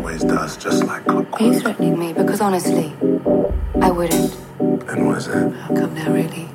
[0.00, 1.42] always does, just like clockwork.
[1.42, 2.14] Are you threatening me?
[2.14, 2.94] Because honestly,
[3.82, 4.34] I wouldn't.
[4.86, 5.52] Then what is that?
[5.52, 6.48] How come now, really?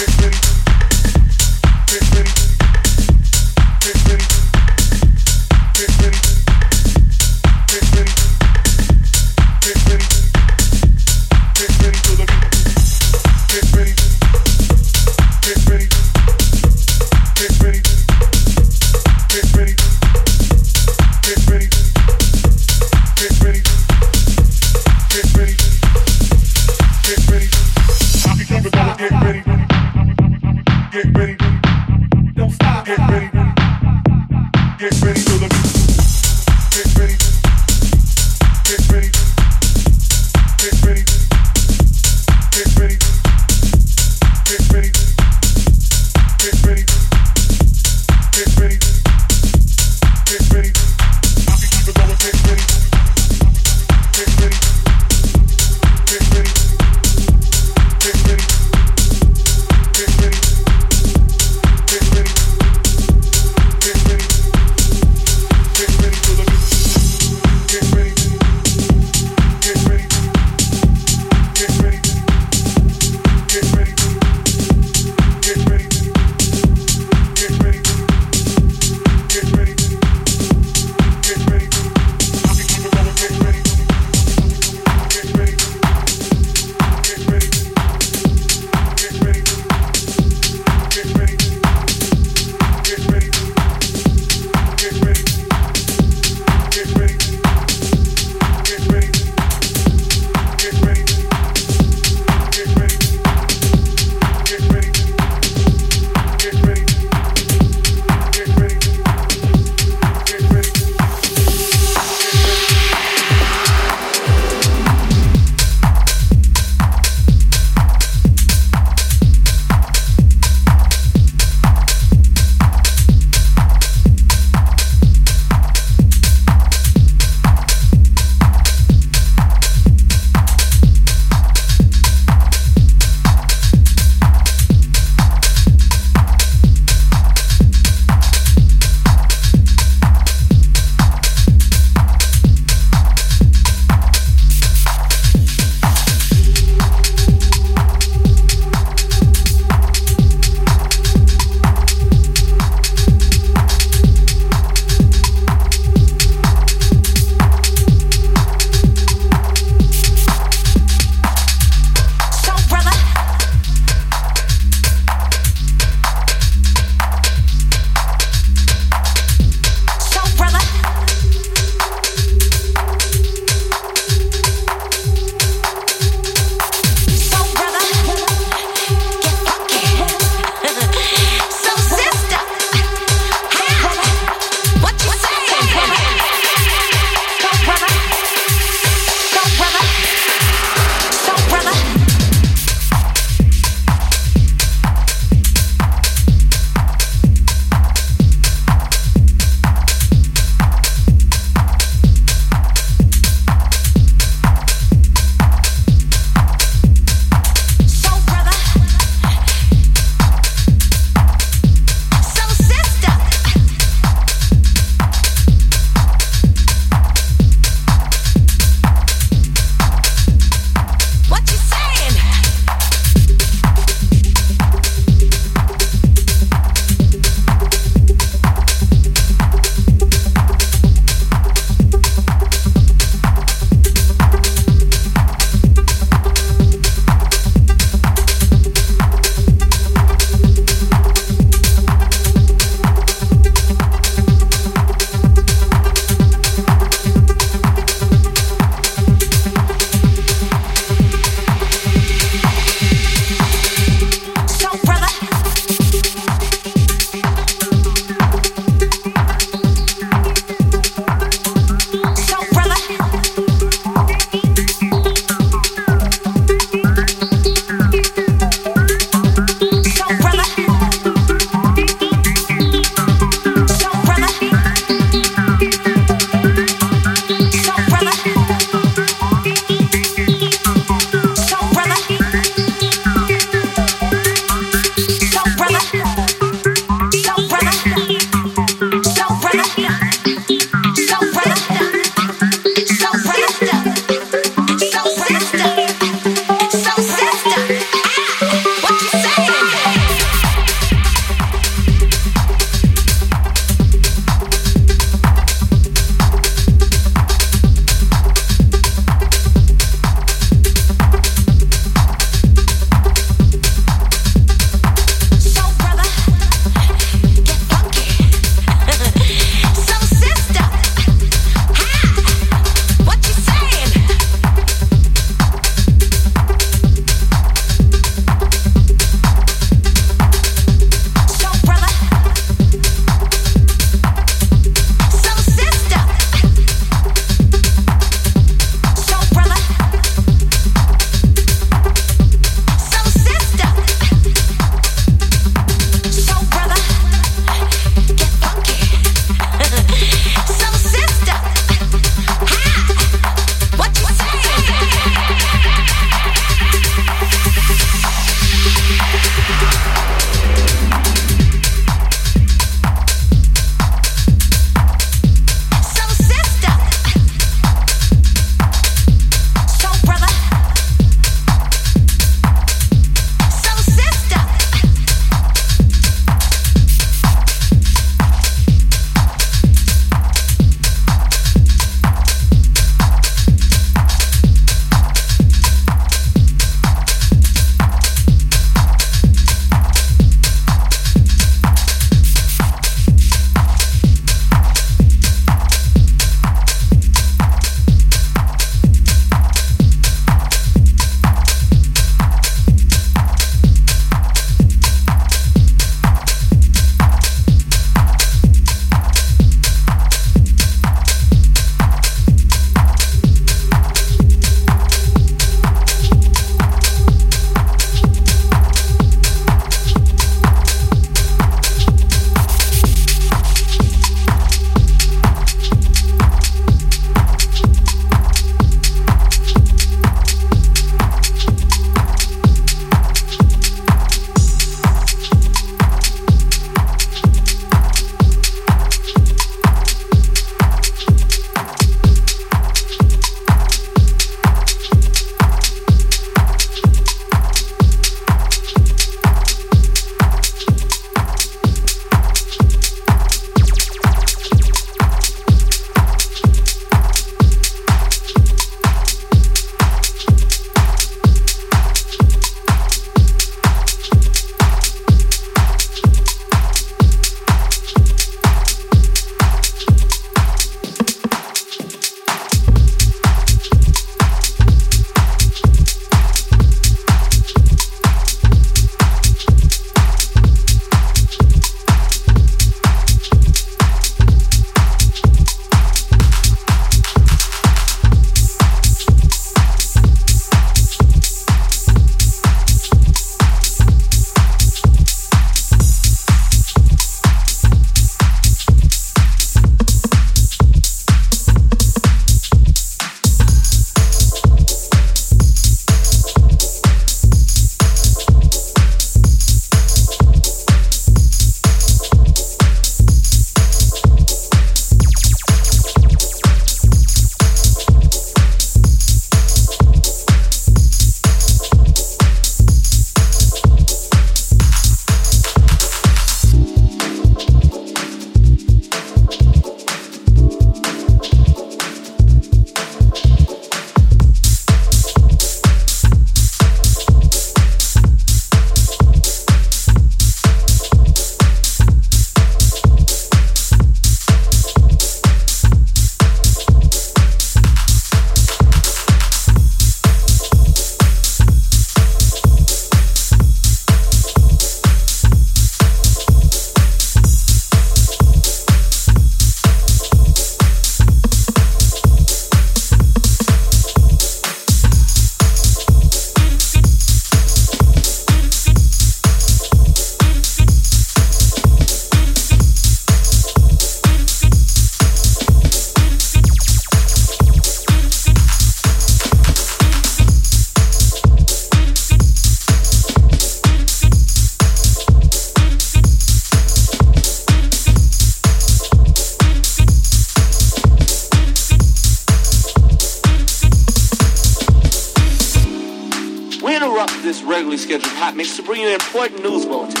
[598.40, 600.00] Mix to bring you an important news bulletin.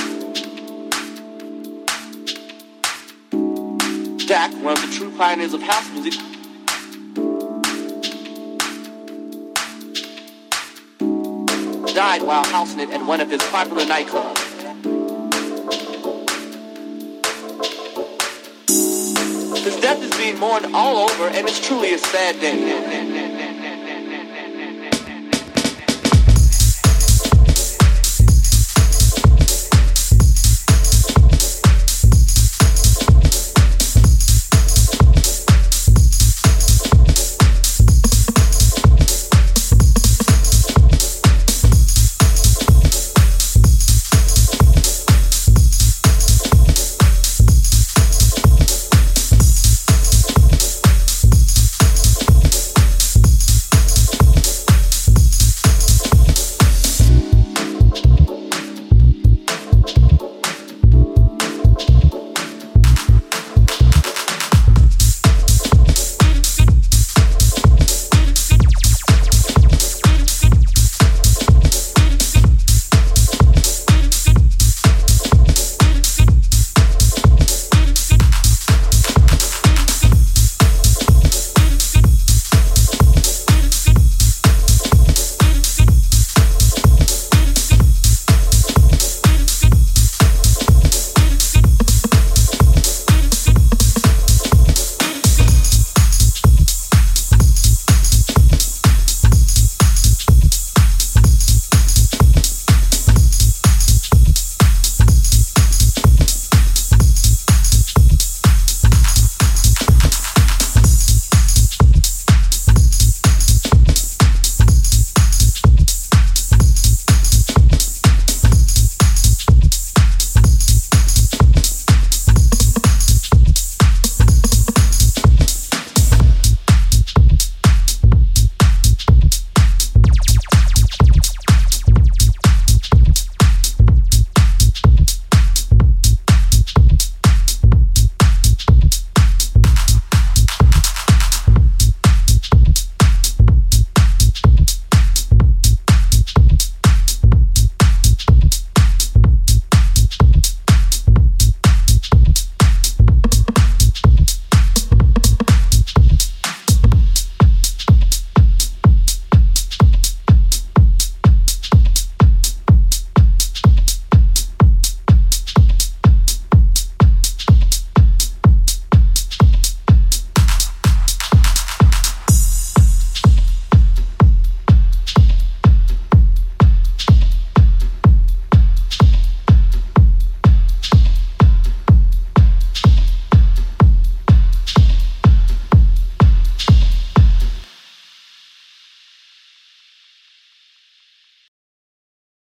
[4.26, 6.14] Dak, one of the true pioneers of house music,
[11.94, 14.38] died while housing it at one of his popular nightclubs.
[19.62, 22.99] His death is being mourned all over, and it's truly a sad day.